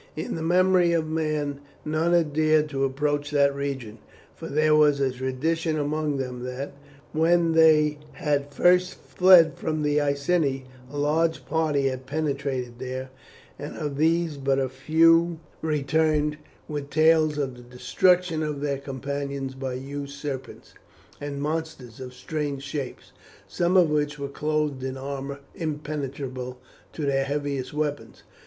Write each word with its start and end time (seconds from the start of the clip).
In 0.15 0.33
the 0.33 0.41
memory 0.41 0.93
of 0.93 1.07
man 1.07 1.59
none 1.85 2.13
had 2.13 2.33
dared 2.33 2.69
to 2.69 2.85
approach 2.85 3.29
that 3.29 3.53
region, 3.53 3.99
for 4.35 4.47
there 4.47 4.73
was 4.75 4.99
a 4.99 5.11
tradition 5.11 5.77
among 5.77 6.17
them 6.17 6.41
that, 6.43 6.73
when 7.13 7.51
they 7.51 7.99
had 8.13 8.51
first 8.51 8.95
fled 8.95 9.59
from 9.59 9.83
the 9.83 10.01
Iceni, 10.01 10.65
a 10.91 10.97
large 10.97 11.45
party 11.45 11.85
had 11.85 12.07
penetrated 12.07 12.79
there, 12.79 13.11
and 13.59 13.77
of 13.77 13.95
these 13.97 14.37
but 14.37 14.57
a 14.57 14.69
few 14.69 15.37
returned, 15.61 16.39
with 16.67 16.89
tales 16.89 17.37
of 17.37 17.55
the 17.55 17.61
destruction 17.61 18.41
of 18.41 18.59
their 18.59 18.79
companions 18.79 19.53
by 19.53 19.75
huge 19.75 20.09
serpents, 20.09 20.73
and 21.21 21.43
monsters 21.43 21.99
of 21.99 22.15
strange 22.15 22.63
shapes, 22.63 23.11
some 23.47 23.77
of 23.77 23.91
which 23.91 24.17
were 24.17 24.27
clothed 24.27 24.83
in 24.83 24.97
armour 24.97 25.41
impenetrable 25.53 26.57
to 26.91 27.05
their 27.05 27.25
heaviest 27.25 27.71
weapons. 27.71 28.23